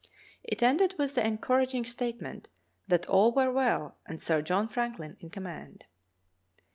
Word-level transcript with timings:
It 0.43 0.63
ended 0.63 0.95
with 0.97 1.13
the 1.13 1.23
encouraging 1.23 1.85
statement 1.85 2.47
that 2.87 3.05
all 3.05 3.31
were 3.31 3.51
well 3.51 3.99
and 4.07 4.19
Sir 4.19 4.41
John 4.41 4.67
Franklin 4.67 5.15
in 5.19 5.29
command. 5.29 5.85